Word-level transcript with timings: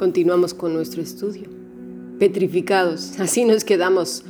Continuamos 0.00 0.54
con 0.54 0.72
nuestro 0.72 1.02
estudio. 1.02 1.42
Petrificados, 2.18 3.20
así 3.20 3.44
nos 3.44 3.64
quedamos 3.64 4.24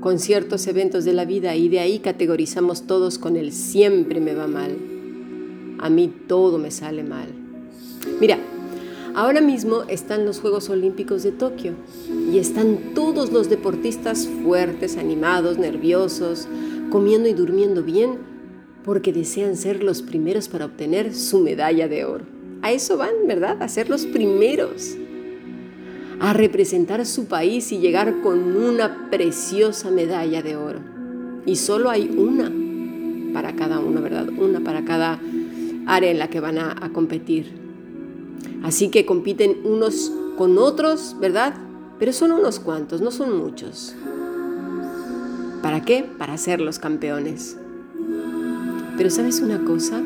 con 0.00 0.18
ciertos 0.18 0.66
eventos 0.66 1.06
de 1.06 1.14
la 1.14 1.24
vida 1.24 1.56
y 1.56 1.70
de 1.70 1.78
ahí 1.78 2.00
categorizamos 2.00 2.86
todos 2.86 3.16
con 3.18 3.36
el 3.36 3.52
siempre 3.52 4.20
me 4.20 4.34
va 4.34 4.48
mal. 4.48 4.76
A 5.78 5.88
mí 5.88 6.12
todo 6.28 6.58
me 6.58 6.70
sale 6.70 7.04
mal. 7.04 7.28
Mira, 8.20 8.38
ahora 9.14 9.40
mismo 9.40 9.84
están 9.88 10.26
los 10.26 10.40
Juegos 10.40 10.68
Olímpicos 10.68 11.22
de 11.22 11.32
Tokio 11.32 11.72
y 12.30 12.36
están 12.36 12.92
todos 12.94 13.32
los 13.32 13.48
deportistas 13.48 14.28
fuertes, 14.42 14.98
animados, 14.98 15.56
nerviosos, 15.56 16.48
comiendo 16.90 17.30
y 17.30 17.32
durmiendo 17.32 17.82
bien 17.82 18.33
porque 18.84 19.12
desean 19.12 19.56
ser 19.56 19.82
los 19.82 20.02
primeros 20.02 20.48
para 20.48 20.66
obtener 20.66 21.14
su 21.14 21.40
medalla 21.40 21.88
de 21.88 22.04
oro. 22.04 22.24
A 22.62 22.72
eso 22.72 22.96
van, 22.96 23.14
¿verdad? 23.26 23.62
A 23.62 23.68
ser 23.68 23.88
los 23.88 24.06
primeros 24.06 24.96
a 26.20 26.32
representar 26.32 27.00
a 27.00 27.04
su 27.04 27.26
país 27.26 27.72
y 27.72 27.78
llegar 27.78 28.20
con 28.22 28.56
una 28.56 29.10
preciosa 29.10 29.90
medalla 29.90 30.42
de 30.42 30.56
oro. 30.56 30.80
Y 31.46 31.56
solo 31.56 31.90
hay 31.90 32.08
una 32.08 32.50
para 33.32 33.56
cada 33.56 33.80
uno, 33.80 34.00
¿verdad? 34.00 34.28
Una 34.28 34.60
para 34.60 34.84
cada 34.84 35.20
área 35.86 36.10
en 36.10 36.18
la 36.18 36.28
que 36.30 36.40
van 36.40 36.58
a, 36.58 36.90
competir. 36.92 37.52
Así 38.62 38.88
que 38.88 39.04
compiten 39.04 39.58
unos 39.64 40.12
con 40.38 40.56
otros, 40.56 41.16
¿verdad? 41.20 41.54
Pero 41.98 42.12
son 42.12 42.32
unos 42.32 42.60
cuantos, 42.60 43.00
no 43.00 43.10
son 43.10 43.36
muchos. 43.36 43.94
¿Para 45.62 45.84
qué? 45.84 46.06
Para 46.18 46.38
ser 46.38 46.60
los 46.60 46.78
campeones. 46.78 47.56
Pero 48.96 49.10
sabes 49.10 49.40
una 49.40 49.64
cosa? 49.64 50.00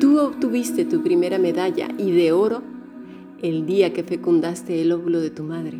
Tú 0.00 0.18
obtuviste 0.18 0.84
tu 0.84 1.02
primera 1.02 1.38
medalla 1.38 1.88
y 1.96 2.10
de 2.10 2.32
oro 2.32 2.62
el 3.42 3.64
día 3.64 3.92
que 3.92 4.02
fecundaste 4.02 4.80
el 4.82 4.90
óvulo 4.90 5.20
de 5.20 5.30
tu 5.30 5.44
madre, 5.44 5.78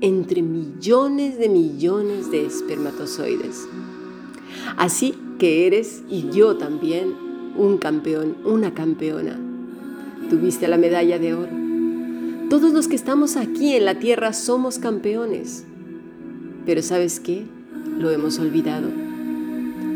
entre 0.00 0.42
millones 0.42 1.38
de 1.38 1.48
millones 1.48 2.30
de 2.30 2.46
espermatozoides. 2.46 3.66
Así 4.76 5.14
que 5.38 5.66
eres, 5.66 6.02
y 6.08 6.30
yo 6.30 6.56
también, 6.56 7.14
un 7.56 7.78
campeón, 7.78 8.36
una 8.44 8.72
campeona. 8.72 9.38
Tuviste 10.30 10.68
la 10.68 10.78
medalla 10.78 11.18
de 11.18 11.34
oro. 11.34 11.52
Todos 12.48 12.72
los 12.72 12.88
que 12.88 12.96
estamos 12.96 13.36
aquí 13.36 13.74
en 13.74 13.84
la 13.84 13.98
tierra 13.98 14.32
somos 14.32 14.78
campeones. 14.78 15.64
Pero 16.64 16.82
¿sabes 16.82 17.20
qué? 17.20 17.44
Lo 17.98 18.10
hemos 18.10 18.38
olvidado. 18.38 18.88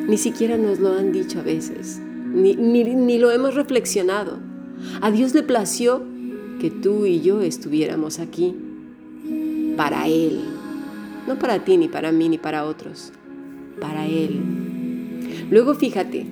Ni 0.09 0.19
siquiera 0.19 0.57
nos 0.57 0.81
lo 0.81 0.93
han 0.93 1.13
dicho 1.13 1.41
a 1.41 1.43
veces, 1.43 2.01
ni, 2.33 2.55
ni 2.55 3.19
lo 3.19 3.31
hemos 3.31 3.55
reflexionado. 3.55 4.39
A 5.01 5.11
Dios 5.11 5.35
le 5.35 5.43
plació 5.43 6.03
que 6.61 6.71
tú 6.71 7.07
y 7.07 7.21
yo 7.21 7.41
estuviéramos 7.41 8.19
aquí 8.19 8.55
para 9.77 10.07
Él. 10.07 10.41
No 11.27 11.39
para 11.39 11.65
ti, 11.65 11.77
ni 11.77 11.89
para 11.89 12.13
mí, 12.13 12.29
ni 12.29 12.39
para 12.39 12.65
otros. 12.65 13.13
Para 13.81 14.07
Él. 14.07 14.41
Luego 15.51 15.75
fíjate, 15.75 16.27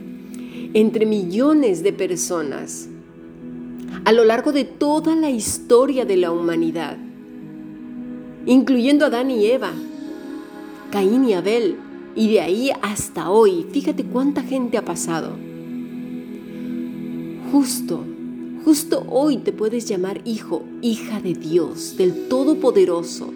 entre 0.75 1.07
millones 1.07 1.83
de 1.83 1.93
personas, 1.93 2.89
a 4.05 4.13
lo 4.13 4.25
largo 4.25 4.53
de 4.53 4.65
toda 4.65 5.15
la 5.15 5.31
historia 5.31 6.05
de 6.05 6.17
la 6.17 6.31
humanidad, 6.31 6.97
incluyendo 8.47 9.05
a 9.05 9.09
Adán 9.09 9.31
y 9.31 9.47
Eva, 9.47 9.73
Caín 10.91 11.25
y 11.25 11.35
Abel, 11.35 11.77
y 12.15 12.33
de 12.33 12.41
ahí 12.41 12.71
hasta 12.83 13.31
hoy, 13.31 13.67
fíjate 13.73 14.05
cuánta 14.05 14.43
gente 14.43 14.79
ha 14.79 14.85
pasado. 14.85 15.31
Justo 17.51 18.05
Justo 18.65 19.05
hoy 19.09 19.39
te 19.39 19.53
puedes 19.53 19.87
llamar 19.87 20.21
hijo, 20.25 20.63
hija 20.83 21.21
de 21.21 21.35
Dios, 21.35 21.97
del 21.97 22.29
Todopoderoso. 22.29 23.33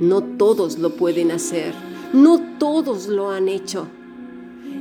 No 0.00 0.22
todos 0.22 0.78
lo 0.78 0.96
pueden 0.96 1.30
hacer, 1.30 1.72
no 2.12 2.40
todos 2.58 3.08
lo 3.08 3.30
han 3.30 3.48
hecho. 3.48 3.86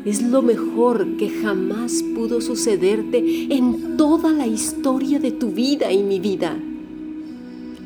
Es 0.03 0.21
lo 0.21 0.41
mejor 0.41 1.15
que 1.15 1.29
jamás 1.29 2.03
pudo 2.13 2.41
sucederte 2.41 3.47
en 3.53 3.95
toda 3.95 4.33
la 4.33 4.47
historia 4.47 5.19
de 5.19 5.31
tu 5.31 5.51
vida 5.51 5.93
y 5.93 6.03
mi 6.03 6.19
vida. 6.19 6.57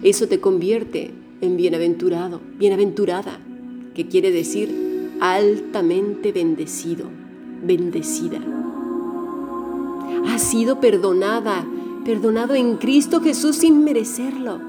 Eso 0.02 0.28
te 0.28 0.40
convierte 0.40 1.12
en 1.42 1.58
bienaventurado, 1.58 2.42
bienaventurada, 2.58 3.40
que 3.94 4.08
quiere 4.08 4.32
decir 4.32 5.12
altamente 5.20 6.32
bendecido, 6.32 7.06
bendecida 7.64 8.40
has 10.34 10.42
sido 10.42 10.80
perdonada, 10.80 11.66
perdonado 12.06 12.56
en 12.56 12.78
Cristo 12.78 13.22
Jesús 13.22 13.58
sin 13.58 13.84
merecerlo. 13.84 14.60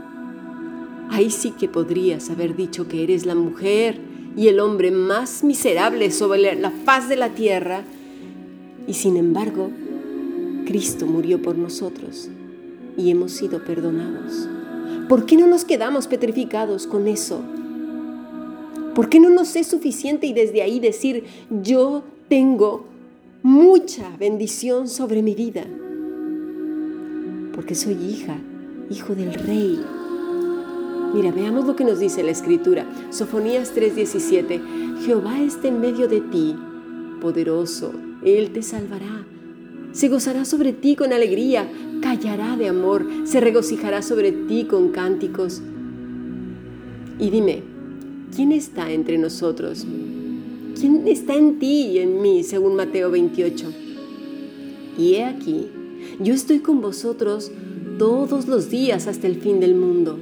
Ahí 1.10 1.30
sí 1.30 1.52
que 1.52 1.68
podrías 1.68 2.30
haber 2.30 2.56
dicho 2.56 2.88
que 2.88 3.02
eres 3.02 3.24
la 3.26 3.34
mujer 3.34 3.98
y 4.36 4.48
el 4.48 4.60
hombre 4.60 4.90
más 4.90 5.44
miserable 5.44 6.10
sobre 6.10 6.54
la 6.56 6.70
faz 6.70 7.08
de 7.08 7.16
la 7.16 7.30
tierra. 7.30 7.82
Y 8.86 8.94
sin 8.94 9.16
embargo, 9.16 9.70
Cristo 10.66 11.06
murió 11.06 11.40
por 11.40 11.56
nosotros 11.56 12.28
y 12.96 13.10
hemos 13.10 13.32
sido 13.32 13.64
perdonados. 13.64 14.48
¿Por 15.08 15.24
qué 15.26 15.36
no 15.36 15.46
nos 15.46 15.64
quedamos 15.64 16.08
petrificados 16.08 16.86
con 16.86 17.06
eso? 17.06 17.42
¿Por 18.94 19.08
qué 19.08 19.18
no 19.18 19.30
nos 19.30 19.56
es 19.56 19.66
suficiente 19.66 20.26
y 20.26 20.32
desde 20.32 20.62
ahí 20.62 20.78
decir, 20.78 21.24
yo 21.62 22.04
tengo 22.28 22.86
mucha 23.42 24.08
bendición 24.16 24.88
sobre 24.88 25.22
mi 25.22 25.34
vida, 25.34 25.66
porque 27.54 27.74
soy 27.74 27.94
hija, 27.94 28.38
hijo 28.90 29.14
del 29.14 29.34
rey. 29.34 29.80
Mira, 31.12 31.30
veamos 31.30 31.66
lo 31.66 31.76
que 31.76 31.84
nos 31.84 31.98
dice 31.98 32.22
la 32.22 32.30
escritura. 32.30 32.86
Sofonías 33.10 33.74
3:17. 33.74 34.60
Jehová 35.04 35.40
está 35.42 35.68
en 35.68 35.80
medio 35.80 36.08
de 36.08 36.20
ti, 36.22 36.56
poderoso, 37.20 37.92
Él 38.24 38.50
te 38.52 38.62
salvará. 38.62 39.26
Se 39.92 40.08
gozará 40.08 40.44
sobre 40.44 40.72
ti 40.72 40.96
con 40.96 41.12
alegría, 41.12 41.70
callará 42.00 42.56
de 42.56 42.68
amor, 42.68 43.06
se 43.24 43.40
regocijará 43.40 44.02
sobre 44.02 44.32
ti 44.32 44.64
con 44.64 44.88
cánticos. 44.88 45.62
Y 47.18 47.30
dime, 47.30 47.73
¿quién 48.34 48.52
está 48.52 48.92
entre 48.92 49.18
nosotros 49.18 49.86
¿Quién 50.78 51.06
está 51.06 51.34
en 51.34 51.58
ti 51.58 51.86
y 51.92 51.98
en 52.00 52.20
mí? 52.20 52.42
Según 52.42 52.74
Mateo 52.74 53.10
28. 53.10 53.72
Y 54.98 55.14
he 55.14 55.24
aquí, 55.24 55.68
yo 56.18 56.34
estoy 56.34 56.58
con 56.58 56.80
vosotros 56.80 57.52
todos 57.98 58.48
los 58.48 58.70
días 58.70 59.06
hasta 59.06 59.26
el 59.26 59.36
fin 59.36 59.60
del 59.60 59.74
mundo. 59.74 60.18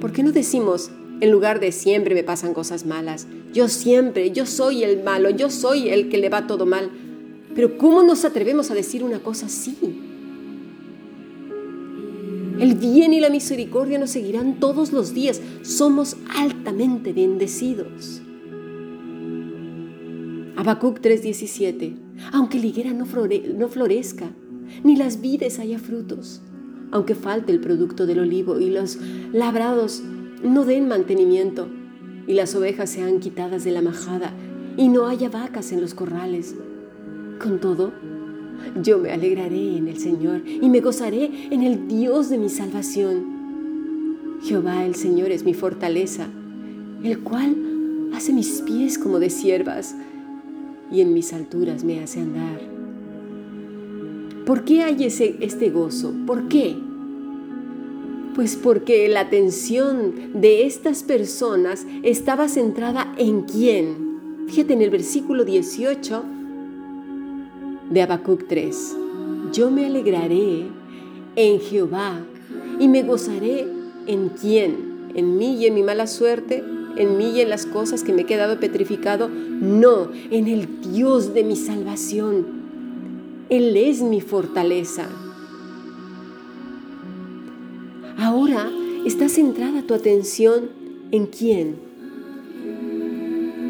¿Por 0.00 0.12
qué 0.12 0.22
no 0.22 0.32
decimos, 0.32 0.90
en 1.20 1.30
lugar 1.30 1.60
de 1.60 1.72
siempre 1.72 2.14
me 2.14 2.24
pasan 2.24 2.52
cosas 2.52 2.84
malas, 2.84 3.26
yo 3.52 3.68
siempre, 3.68 4.30
yo 4.32 4.44
soy 4.44 4.84
el 4.84 5.02
malo, 5.02 5.30
yo 5.30 5.50
soy 5.50 5.88
el 5.88 6.10
que 6.10 6.18
le 6.18 6.28
va 6.28 6.46
todo 6.46 6.66
mal? 6.66 6.90
Pero 7.54 7.78
¿cómo 7.78 8.02
nos 8.02 8.24
atrevemos 8.24 8.70
a 8.70 8.74
decir 8.74 9.02
una 9.02 9.20
cosa 9.20 9.46
así? 9.46 9.76
El 12.58 12.74
bien 12.74 13.12
y 13.12 13.20
la 13.20 13.30
misericordia 13.30 13.98
nos 13.98 14.10
seguirán 14.10 14.58
todos 14.58 14.92
los 14.92 15.14
días. 15.14 15.40
Somos 15.62 16.16
altamente 16.36 17.12
bendecidos. 17.12 18.22
Habacuc 20.56 21.00
3:17. 21.00 21.96
Aunque 22.32 22.58
la 22.58 22.66
higuera 22.66 22.92
no, 22.92 23.06
no 23.06 23.68
florezca, 23.68 24.30
ni 24.82 24.96
las 24.96 25.20
vides 25.20 25.60
haya 25.60 25.78
frutos, 25.78 26.42
aunque 26.90 27.14
falte 27.14 27.52
el 27.52 27.60
producto 27.60 28.06
del 28.06 28.18
olivo 28.18 28.58
y 28.58 28.70
los 28.70 28.98
labrados 29.32 30.02
no 30.42 30.64
den 30.64 30.88
mantenimiento, 30.88 31.68
y 32.26 32.34
las 32.34 32.56
ovejas 32.56 32.90
sean 32.90 33.20
quitadas 33.20 33.62
de 33.62 33.70
la 33.70 33.82
majada, 33.82 34.32
y 34.76 34.88
no 34.88 35.06
haya 35.06 35.28
vacas 35.28 35.70
en 35.70 35.80
los 35.80 35.94
corrales. 35.94 36.56
Con 37.40 37.60
todo, 37.60 37.92
yo 38.82 38.98
me 38.98 39.10
alegraré 39.10 39.76
en 39.76 39.88
el 39.88 39.98
Señor 39.98 40.42
y 40.46 40.68
me 40.68 40.80
gozaré 40.80 41.30
en 41.50 41.62
el 41.62 41.88
Dios 41.88 42.30
de 42.30 42.38
mi 42.38 42.48
salvación. 42.48 43.38
Jehová 44.42 44.84
el 44.84 44.94
Señor 44.94 45.30
es 45.30 45.44
mi 45.44 45.54
fortaleza, 45.54 46.28
el 47.02 47.20
cual 47.20 47.56
hace 48.14 48.32
mis 48.32 48.62
pies 48.62 48.98
como 48.98 49.18
de 49.18 49.30
siervas 49.30 49.94
y 50.90 51.00
en 51.00 51.12
mis 51.12 51.32
alturas 51.32 51.84
me 51.84 52.00
hace 52.00 52.20
andar. 52.20 52.60
¿Por 54.46 54.64
qué 54.64 54.82
hay 54.82 55.04
ese, 55.04 55.36
este 55.40 55.70
gozo? 55.70 56.14
¿Por 56.26 56.48
qué? 56.48 56.76
Pues 58.34 58.56
porque 58.56 59.08
la 59.08 59.20
atención 59.20 60.14
de 60.34 60.64
estas 60.64 61.02
personas 61.02 61.86
estaba 62.02 62.48
centrada 62.48 63.12
en 63.18 63.42
quién. 63.42 64.46
Fíjate 64.46 64.72
en 64.72 64.82
el 64.82 64.90
versículo 64.90 65.44
18 65.44 66.22
de 67.90 68.02
Habacuc 68.02 68.46
3. 68.48 68.96
Yo 69.52 69.70
me 69.70 69.86
alegraré 69.86 70.66
en 71.36 71.60
Jehová 71.60 72.20
y 72.78 72.88
me 72.88 73.02
gozaré 73.02 73.66
en 74.06 74.30
quién, 74.30 75.10
en 75.14 75.36
mí 75.36 75.56
y 75.56 75.66
en 75.66 75.74
mi 75.74 75.82
mala 75.82 76.06
suerte, 76.06 76.62
en 76.96 77.16
mí 77.16 77.30
y 77.30 77.40
en 77.40 77.48
las 77.48 77.66
cosas 77.66 78.02
que 78.02 78.12
me 78.12 78.22
he 78.22 78.26
quedado 78.26 78.58
petrificado. 78.58 79.28
No, 79.28 80.10
en 80.30 80.48
el 80.48 80.80
Dios 80.92 81.34
de 81.34 81.44
mi 81.44 81.56
salvación. 81.56 82.46
Él 83.48 83.76
es 83.76 84.02
mi 84.02 84.20
fortaleza. 84.20 85.08
Ahora 88.18 88.70
está 89.06 89.28
centrada 89.28 89.82
tu 89.82 89.94
atención 89.94 90.70
en 91.12 91.26
quién? 91.26 91.76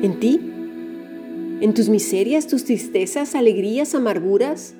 ¿En 0.02 0.18
ti? 0.18 0.40
¿En 1.60 1.74
tus 1.74 1.88
miserias, 1.88 2.46
tus 2.46 2.64
tristezas, 2.64 3.34
alegrías, 3.34 3.94
amarguras? 3.94 4.74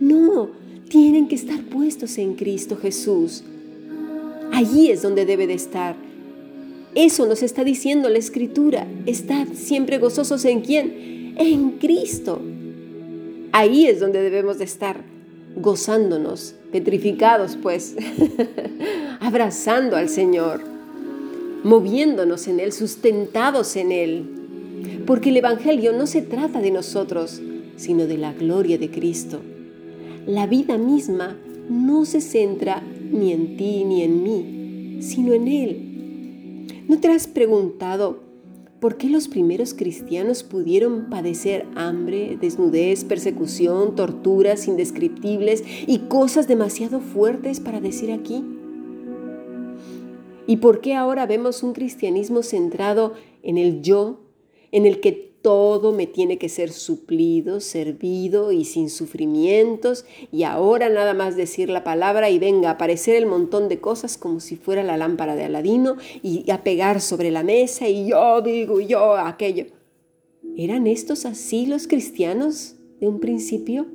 No, 0.00 0.50
tienen 0.88 1.28
que 1.28 1.34
estar 1.34 1.62
puestos 1.64 2.18
en 2.18 2.34
Cristo 2.34 2.76
Jesús. 2.76 3.42
Allí 4.52 4.90
es 4.90 5.00
donde 5.00 5.24
debe 5.24 5.46
de 5.46 5.54
estar. 5.54 5.96
Eso 6.94 7.24
nos 7.26 7.42
está 7.42 7.64
diciendo 7.64 8.10
la 8.10 8.18
Escritura. 8.18 8.86
Estad 9.06 9.46
siempre 9.54 9.96
gozosos 9.96 10.44
en 10.44 10.60
quién? 10.60 11.34
En 11.38 11.70
Cristo. 11.78 12.42
Ahí 13.52 13.86
es 13.86 13.98
donde 13.98 14.20
debemos 14.20 14.58
de 14.58 14.64
estar, 14.64 15.02
gozándonos, 15.56 16.54
petrificados 16.70 17.56
pues, 17.62 17.96
abrazando 19.20 19.96
al 19.96 20.10
Señor, 20.10 20.60
moviéndonos 21.64 22.46
en 22.48 22.60
Él, 22.60 22.72
sustentados 22.72 23.76
en 23.76 23.92
Él. 23.92 24.41
Porque 25.06 25.30
el 25.30 25.36
Evangelio 25.36 25.92
no 25.92 26.06
se 26.06 26.22
trata 26.22 26.60
de 26.60 26.70
nosotros, 26.70 27.40
sino 27.76 28.06
de 28.06 28.18
la 28.18 28.32
gloria 28.32 28.78
de 28.78 28.90
Cristo. 28.90 29.40
La 30.26 30.46
vida 30.46 30.78
misma 30.78 31.36
no 31.68 32.04
se 32.04 32.20
centra 32.20 32.82
ni 33.10 33.32
en 33.32 33.56
ti 33.56 33.84
ni 33.84 34.02
en 34.02 34.22
mí, 34.22 35.02
sino 35.02 35.32
en 35.32 35.48
Él. 35.48 35.92
¿No 36.88 37.00
te 37.00 37.08
has 37.08 37.26
preguntado 37.26 38.20
por 38.78 38.96
qué 38.96 39.08
los 39.08 39.28
primeros 39.28 39.74
cristianos 39.74 40.42
pudieron 40.42 41.08
padecer 41.08 41.66
hambre, 41.74 42.36
desnudez, 42.40 43.04
persecución, 43.04 43.94
torturas 43.96 44.66
indescriptibles 44.68 45.64
y 45.86 46.00
cosas 46.00 46.48
demasiado 46.48 47.00
fuertes 47.00 47.60
para 47.60 47.80
decir 47.80 48.12
aquí? 48.12 48.44
¿Y 50.46 50.56
por 50.56 50.80
qué 50.80 50.94
ahora 50.94 51.26
vemos 51.26 51.62
un 51.62 51.72
cristianismo 51.72 52.42
centrado 52.42 53.14
en 53.42 53.58
el 53.58 53.82
yo, 53.82 54.20
en 54.72 54.86
el 54.86 55.00
que 55.00 55.32
todo 55.42 55.92
me 55.92 56.06
tiene 56.06 56.38
que 56.38 56.48
ser 56.48 56.70
suplido, 56.70 57.60
servido 57.60 58.52
y 58.52 58.64
sin 58.64 58.88
sufrimientos, 58.88 60.06
y 60.30 60.44
ahora 60.44 60.88
nada 60.88 61.14
más 61.14 61.36
decir 61.36 61.68
la 61.68 61.84
palabra 61.84 62.30
y 62.30 62.38
venga 62.38 62.70
a 62.70 62.72
aparecer 62.72 63.16
el 63.16 63.26
montón 63.26 63.68
de 63.68 63.80
cosas 63.80 64.16
como 64.16 64.40
si 64.40 64.56
fuera 64.56 64.82
la 64.82 64.96
lámpara 64.96 65.34
de 65.34 65.44
Aladino 65.44 65.96
y 66.22 66.48
a 66.50 66.62
pegar 66.62 67.00
sobre 67.00 67.30
la 67.30 67.42
mesa 67.42 67.88
y 67.88 68.08
yo 68.10 68.40
digo 68.40 68.80
yo 68.80 69.16
aquello. 69.16 69.66
¿Eran 70.56 70.86
estos 70.86 71.26
así 71.26 71.66
los 71.66 71.88
cristianos 71.88 72.76
de 73.00 73.08
un 73.08 73.20
principio? 73.20 73.86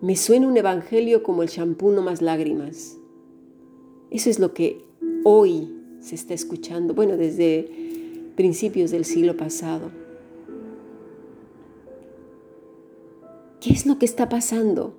Me 0.00 0.16
suena 0.16 0.48
un 0.48 0.56
evangelio 0.56 1.22
como 1.22 1.42
el 1.42 1.48
champú 1.48 1.90
no 1.90 2.02
más 2.02 2.22
lágrimas. 2.22 2.96
Eso 4.10 4.30
es 4.30 4.38
lo 4.38 4.52
que 4.52 4.84
hoy 5.24 5.70
se 6.00 6.14
está 6.14 6.34
escuchando, 6.34 6.94
bueno, 6.94 7.16
desde 7.16 7.92
principios 8.36 8.90
del 8.90 9.04
siglo 9.04 9.36
pasado. 9.36 9.90
¿Qué 13.60 13.72
es 13.72 13.86
lo 13.86 13.98
que 13.98 14.06
está 14.06 14.28
pasando? 14.28 14.94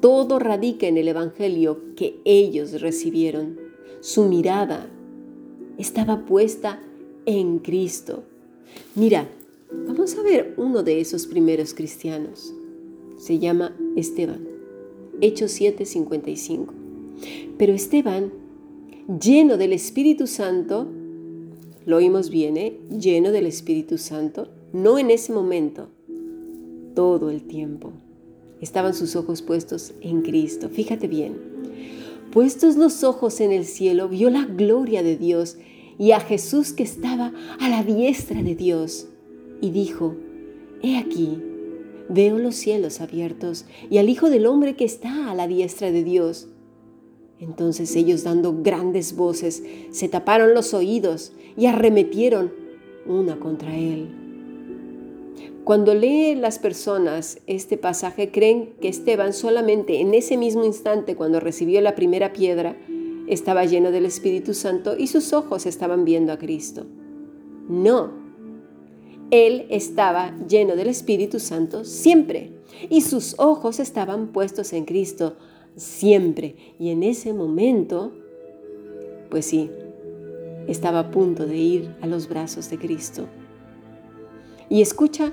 Todo 0.00 0.38
radica 0.38 0.86
en 0.86 0.96
el 0.96 1.08
Evangelio 1.08 1.94
que 1.96 2.20
ellos 2.24 2.80
recibieron. 2.80 3.58
Su 4.00 4.24
mirada 4.24 4.88
estaba 5.76 6.24
puesta 6.24 6.80
en 7.26 7.58
Cristo. 7.58 8.22
Mira, 8.94 9.28
vamos 9.86 10.16
a 10.16 10.22
ver 10.22 10.54
uno 10.56 10.82
de 10.82 11.00
esos 11.00 11.26
primeros 11.26 11.74
cristianos. 11.74 12.54
Se 13.18 13.38
llama 13.38 13.76
Esteban. 13.96 14.46
Hechos 15.20 15.50
7:55. 15.60 16.72
Pero 17.58 17.72
Esteban, 17.72 18.32
lleno 19.20 19.56
del 19.56 19.72
Espíritu 19.72 20.26
Santo, 20.26 20.86
lo 21.88 21.96
oímos 21.96 22.28
bien, 22.28 22.58
¿eh? 22.58 22.78
lleno 22.90 23.32
del 23.32 23.46
Espíritu 23.46 23.96
Santo, 23.96 24.50
no 24.74 24.98
en 24.98 25.10
ese 25.10 25.32
momento, 25.32 25.88
todo 26.94 27.30
el 27.30 27.44
tiempo. 27.44 27.92
Estaban 28.60 28.92
sus 28.92 29.16
ojos 29.16 29.40
puestos 29.40 29.94
en 30.02 30.20
Cristo. 30.20 30.68
Fíjate 30.68 31.08
bien. 31.08 31.38
Puestos 32.30 32.76
los 32.76 33.04
ojos 33.04 33.40
en 33.40 33.52
el 33.52 33.64
cielo, 33.64 34.10
vio 34.10 34.28
la 34.28 34.44
gloria 34.44 35.02
de 35.02 35.16
Dios 35.16 35.56
y 35.98 36.12
a 36.12 36.20
Jesús 36.20 36.74
que 36.74 36.82
estaba 36.82 37.32
a 37.58 37.68
la 37.70 37.82
diestra 37.82 38.42
de 38.42 38.54
Dios. 38.54 39.06
Y 39.62 39.70
dijo, 39.70 40.14
He 40.82 40.98
aquí, 40.98 41.42
veo 42.10 42.38
los 42.38 42.54
cielos 42.54 43.00
abiertos 43.00 43.64
y 43.88 43.96
al 43.96 44.10
Hijo 44.10 44.28
del 44.28 44.44
Hombre 44.44 44.76
que 44.76 44.84
está 44.84 45.30
a 45.30 45.34
la 45.34 45.48
diestra 45.48 45.90
de 45.90 46.04
Dios. 46.04 46.48
Entonces 47.40 47.94
ellos 47.94 48.24
dando 48.24 48.62
grandes 48.62 49.14
voces 49.16 49.62
se 49.90 50.08
taparon 50.08 50.54
los 50.54 50.74
oídos 50.74 51.32
y 51.56 51.66
arremetieron 51.66 52.52
una 53.06 53.38
contra 53.38 53.76
él. 53.76 54.08
Cuando 55.64 55.94
leen 55.94 56.40
las 56.40 56.58
personas 56.58 57.40
este 57.46 57.76
pasaje 57.76 58.30
creen 58.30 58.70
que 58.80 58.88
Esteban 58.88 59.32
solamente 59.32 60.00
en 60.00 60.14
ese 60.14 60.36
mismo 60.36 60.64
instante 60.64 61.14
cuando 61.14 61.40
recibió 61.40 61.80
la 61.80 61.94
primera 61.94 62.32
piedra 62.32 62.76
estaba 63.26 63.66
lleno 63.66 63.90
del 63.90 64.06
Espíritu 64.06 64.54
Santo 64.54 64.96
y 64.96 65.08
sus 65.08 65.32
ojos 65.32 65.66
estaban 65.66 66.04
viendo 66.04 66.32
a 66.32 66.38
Cristo. 66.38 66.86
No, 67.68 68.12
él 69.30 69.66
estaba 69.68 70.34
lleno 70.48 70.74
del 70.74 70.88
Espíritu 70.88 71.38
Santo 71.38 71.84
siempre 71.84 72.52
y 72.88 73.02
sus 73.02 73.34
ojos 73.38 73.78
estaban 73.78 74.28
puestos 74.28 74.72
en 74.72 74.86
Cristo 74.86 75.36
siempre. 75.78 76.56
Y 76.78 76.90
en 76.90 77.02
ese 77.02 77.32
momento, 77.32 78.12
pues 79.30 79.46
sí, 79.46 79.70
estaba 80.66 80.98
a 81.00 81.10
punto 81.10 81.46
de 81.46 81.56
ir 81.56 81.96
a 82.02 82.06
los 82.06 82.28
brazos 82.28 82.68
de 82.68 82.78
Cristo. 82.78 83.26
Y 84.68 84.82
escucha 84.82 85.32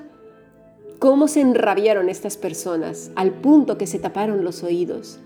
cómo 0.99 1.27
se 1.27 1.41
enrabiaron 1.41 2.09
estas 2.09 2.37
personas 2.37 3.11
al 3.15 3.31
punto 3.31 3.77
que 3.77 3.87
se 3.87 3.99
taparon 3.99 4.45
los 4.45 4.63
oídos. 4.63 5.19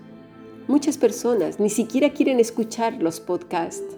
Muchas 0.66 0.98
personas 0.98 1.60
ni 1.60 1.70
siquiera 1.70 2.12
quieren 2.12 2.40
escuchar 2.40 3.00
los 3.00 3.20
podcasts, 3.20 3.96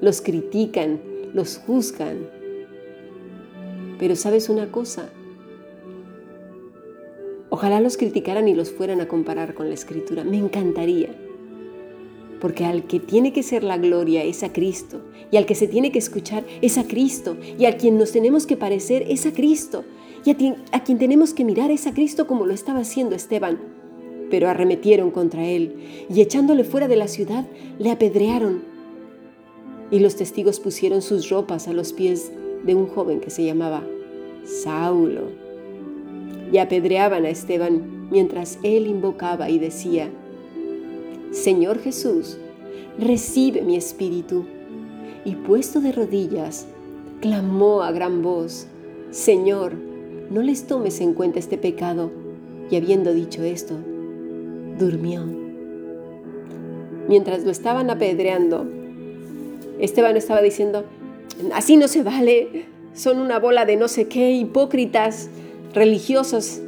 los 0.00 0.20
critican, 0.20 1.00
los 1.34 1.58
juzgan. 1.58 2.28
Pero 3.98 4.16
sabes 4.16 4.48
una 4.48 4.70
cosa, 4.70 5.08
Ojalá 7.58 7.80
los 7.80 7.96
criticaran 7.96 8.46
y 8.46 8.54
los 8.54 8.70
fueran 8.70 9.00
a 9.00 9.08
comparar 9.08 9.52
con 9.52 9.66
la 9.66 9.74
escritura. 9.74 10.22
Me 10.22 10.36
encantaría. 10.36 11.08
Porque 12.40 12.64
al 12.64 12.86
que 12.86 13.00
tiene 13.00 13.32
que 13.32 13.42
ser 13.42 13.64
la 13.64 13.76
gloria 13.78 14.22
es 14.22 14.44
a 14.44 14.52
Cristo, 14.52 15.00
y 15.32 15.38
al 15.38 15.44
que 15.44 15.56
se 15.56 15.66
tiene 15.66 15.90
que 15.90 15.98
escuchar 15.98 16.44
es 16.62 16.78
a 16.78 16.86
Cristo, 16.86 17.36
y 17.58 17.64
a 17.64 17.76
quien 17.76 17.98
nos 17.98 18.12
tenemos 18.12 18.46
que 18.46 18.56
parecer 18.56 19.04
es 19.08 19.26
a 19.26 19.32
Cristo, 19.32 19.82
y 20.24 20.30
a, 20.30 20.84
quien 20.84 20.98
tenemos 20.98 21.34
que 21.34 21.44
mirar 21.44 21.72
es 21.72 21.88
a 21.88 21.94
Cristo 21.94 22.28
como 22.28 22.46
lo 22.46 22.54
estaba 22.54 22.78
haciendo 22.78 23.16
Esteban. 23.16 23.58
Pero 24.30 24.48
arremetieron 24.48 25.10
contra 25.10 25.44
él, 25.44 25.74
y 26.08 26.20
echándole 26.20 26.62
fuera 26.62 26.86
de 26.86 26.94
la 26.94 27.08
ciudad, 27.08 27.44
le 27.80 27.90
apedrearon. 27.90 28.62
Y 29.90 29.98
los 29.98 30.14
testigos 30.14 30.60
pusieron 30.60 31.02
sus 31.02 31.28
ropas 31.28 31.66
a 31.66 31.72
los 31.72 31.92
pies 31.92 32.30
de 32.62 32.76
un 32.76 32.86
joven 32.86 33.18
que 33.18 33.30
se 33.30 33.44
llamaba 33.44 33.82
Saulo 34.44 35.47
y 36.52 36.58
apedreaban 36.58 37.24
a 37.24 37.30
Esteban 37.30 38.08
mientras 38.10 38.58
él 38.62 38.86
invocaba 38.86 39.50
y 39.50 39.58
decía, 39.58 40.10
Señor 41.30 41.78
Jesús, 41.80 42.38
recibe 42.98 43.62
mi 43.62 43.76
espíritu. 43.76 44.44
Y 45.24 45.34
puesto 45.34 45.80
de 45.80 45.92
rodillas, 45.92 46.66
clamó 47.20 47.82
a 47.82 47.92
gran 47.92 48.22
voz, 48.22 48.66
Señor, 49.10 49.74
no 50.30 50.42
les 50.42 50.66
tomes 50.66 51.00
en 51.00 51.14
cuenta 51.14 51.38
este 51.38 51.58
pecado. 51.58 52.10
Y 52.70 52.76
habiendo 52.76 53.12
dicho 53.12 53.42
esto, 53.42 53.74
durmió. 54.78 55.24
Mientras 57.08 57.44
lo 57.44 57.50
estaban 57.50 57.90
apedreando, 57.90 58.66
Esteban 59.78 60.16
estaba 60.16 60.42
diciendo, 60.42 60.84
así 61.54 61.76
no 61.76 61.88
se 61.88 62.02
vale, 62.02 62.66
son 62.94 63.18
una 63.18 63.38
bola 63.38 63.64
de 63.64 63.76
no 63.76 63.88
sé 63.88 64.08
qué, 64.08 64.32
hipócritas, 64.32 65.30
religiosos, 65.74 66.60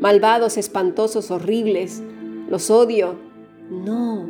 malvados, 0.00 0.56
espantosos, 0.56 1.30
horribles, 1.30 2.02
los 2.48 2.70
odio. 2.70 3.16
No, 3.70 4.26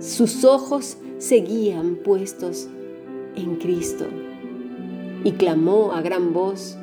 sus 0.00 0.44
ojos 0.44 0.96
seguían 1.18 1.96
puestos 1.96 2.68
en 3.36 3.56
Cristo 3.56 4.06
y 5.24 5.32
clamó 5.32 5.92
a 5.92 6.02
gran 6.02 6.32
voz 6.32 6.76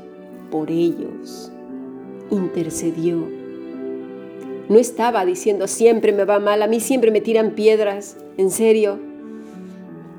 por 0.51 0.71
ellos, 0.71 1.51
intercedió. 2.31 3.27
No 4.69 4.77
estaba 4.77 5.25
diciendo 5.25 5.67
siempre 5.67 6.13
me 6.13 6.25
va 6.25 6.39
mal, 6.39 6.61
a 6.61 6.67
mí 6.67 6.79
siempre 6.79 7.11
me 7.11 7.21
tiran 7.21 7.51
piedras, 7.51 8.17
en 8.37 8.51
serio. 8.51 8.99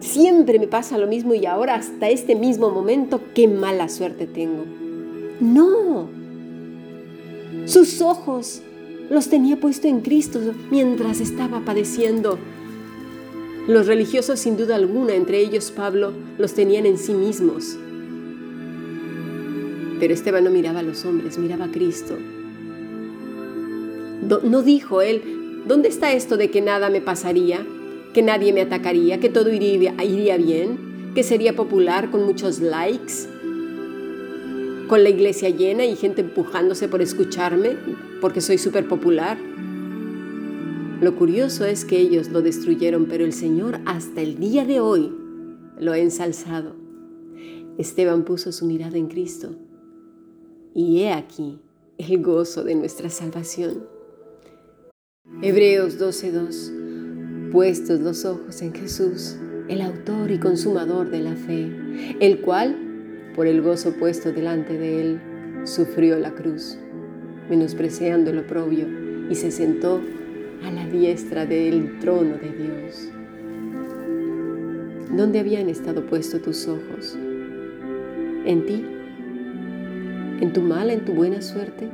Siempre 0.00 0.58
me 0.58 0.66
pasa 0.66 0.98
lo 0.98 1.06
mismo 1.06 1.34
y 1.34 1.46
ahora 1.46 1.74
hasta 1.74 2.08
este 2.08 2.34
mismo 2.34 2.70
momento 2.70 3.20
qué 3.34 3.46
mala 3.46 3.88
suerte 3.88 4.26
tengo. 4.26 4.64
No. 5.40 6.19
Sus 7.66 8.00
ojos 8.00 8.62
los 9.10 9.28
tenía 9.28 9.58
puesto 9.58 9.88
en 9.88 10.00
Cristo 10.00 10.40
mientras 10.70 11.20
estaba 11.20 11.64
padeciendo. 11.64 12.38
Los 13.66 13.86
religiosos 13.86 14.40
sin 14.40 14.56
duda 14.56 14.76
alguna, 14.76 15.14
entre 15.14 15.38
ellos 15.38 15.70
Pablo, 15.70 16.12
los 16.38 16.54
tenían 16.54 16.86
en 16.86 16.98
sí 16.98 17.12
mismos. 17.12 17.76
Pero 19.98 20.14
Esteban 20.14 20.44
no 20.44 20.50
miraba 20.50 20.80
a 20.80 20.82
los 20.82 21.04
hombres, 21.04 21.38
miraba 21.38 21.66
a 21.66 21.70
Cristo. 21.70 22.16
No 24.42 24.62
dijo 24.62 25.02
él, 25.02 25.62
¿dónde 25.66 25.88
está 25.88 26.12
esto 26.12 26.36
de 26.36 26.50
que 26.50 26.60
nada 26.60 26.88
me 26.88 27.00
pasaría? 27.00 27.66
¿Que 28.14 28.22
nadie 28.22 28.52
me 28.52 28.62
atacaría? 28.62 29.20
¿Que 29.20 29.28
todo 29.28 29.52
iría, 29.52 29.92
bien? 30.36 31.12
¿Que 31.14 31.22
sería 31.22 31.54
popular 31.54 32.10
con 32.10 32.24
muchos 32.24 32.60
likes? 32.60 33.28
¿Con 34.90 35.04
la 35.04 35.08
iglesia 35.08 35.50
llena 35.50 35.84
y 35.84 35.94
gente 35.94 36.20
empujándose 36.20 36.88
por 36.88 37.00
escucharme 37.00 37.76
porque 38.20 38.40
soy 38.40 38.58
súper 38.58 38.88
popular? 38.88 39.38
Lo 41.00 41.14
curioso 41.14 41.64
es 41.64 41.84
que 41.84 42.00
ellos 42.00 42.30
lo 42.30 42.42
destruyeron, 42.42 43.06
pero 43.06 43.24
el 43.24 43.32
Señor 43.32 43.78
hasta 43.86 44.20
el 44.20 44.40
día 44.40 44.64
de 44.64 44.80
hoy 44.80 45.14
lo 45.78 45.92
ha 45.92 45.98
ensalzado. 45.98 46.74
Esteban 47.78 48.24
puso 48.24 48.50
su 48.50 48.66
mirada 48.66 48.98
en 48.98 49.06
Cristo 49.06 49.54
y 50.74 51.02
he 51.02 51.12
aquí 51.12 51.60
el 51.96 52.20
gozo 52.20 52.64
de 52.64 52.74
nuestra 52.74 53.10
salvación. 53.10 53.86
Hebreos 55.40 56.00
12:2 56.00 57.52
Puestos 57.52 58.00
los 58.00 58.24
ojos 58.24 58.60
en 58.60 58.74
Jesús, 58.74 59.36
el 59.68 59.82
autor 59.82 60.32
y 60.32 60.40
consumador 60.40 61.10
de 61.10 61.20
la 61.20 61.36
fe, 61.36 61.70
el 62.18 62.40
cual, 62.40 62.89
por 63.40 63.46
el 63.46 63.62
gozo 63.62 63.94
puesto 63.94 64.32
delante 64.32 64.76
de 64.76 65.00
él, 65.00 65.20
sufrió 65.64 66.18
la 66.18 66.32
cruz, 66.32 66.76
menospreciando 67.48 68.28
el 68.28 68.40
oprobio, 68.40 68.84
y 69.30 69.34
se 69.34 69.50
sentó 69.50 69.98
a 70.62 70.70
la 70.70 70.86
diestra 70.86 71.46
del 71.46 71.98
trono 72.00 72.36
de 72.36 72.52
Dios. 72.52 73.08
¿Dónde 75.16 75.38
habían 75.38 75.70
estado 75.70 76.04
puestos 76.04 76.42
tus 76.42 76.68
ojos? 76.68 77.16
¿En 78.44 78.66
ti? 78.66 78.84
en 80.42 80.52
tu 80.52 80.60
mala, 80.60 80.92
en 80.92 81.06
tu 81.06 81.14
buena 81.14 81.40
suerte. 81.40 81.88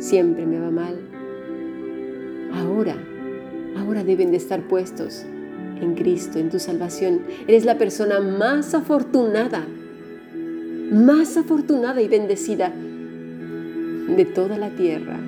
Siempre 0.00 0.44
me 0.44 0.58
va 0.58 0.72
mal. 0.72 0.98
Ahora, 2.52 2.96
ahora 3.76 4.02
deben 4.02 4.32
de 4.32 4.38
estar 4.38 4.66
puestos 4.66 5.24
en 5.80 5.94
Cristo, 5.94 6.40
en 6.40 6.50
tu 6.50 6.58
salvación. 6.58 7.20
Eres 7.46 7.64
la 7.64 7.78
persona 7.78 8.18
más 8.18 8.74
afortunada, 8.74 9.64
más 10.90 11.36
afortunada 11.36 12.00
y 12.00 12.08
bendecida 12.08 12.70
de 12.70 14.24
toda 14.24 14.56
la 14.58 14.70
tierra. 14.70 15.18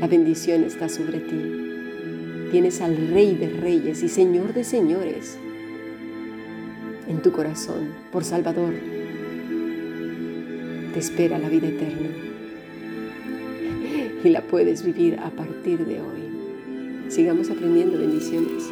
La 0.00 0.06
bendición 0.08 0.64
está 0.64 0.88
sobre 0.88 1.20
ti. 1.20 2.50
Tienes 2.50 2.80
al 2.80 2.96
Rey 2.96 3.34
de 3.34 3.48
Reyes 3.48 4.02
y 4.02 4.08
Señor 4.08 4.52
de 4.52 4.64
Señores 4.64 5.38
en 7.08 7.20
tu 7.20 7.32
corazón 7.32 7.88
por 8.10 8.24
Salvador 8.24 8.74
te 10.92 10.98
espera 10.98 11.38
la 11.38 11.48
vida 11.48 11.68
eterna 11.68 12.08
y 14.24 14.28
la 14.28 14.42
puedes 14.42 14.84
vivir 14.84 15.18
a 15.18 15.30
partir 15.30 15.84
de 15.84 16.00
hoy. 16.00 17.08
Sigamos 17.08 17.50
aprendiendo 17.50 17.98
bendiciones. 17.98 18.64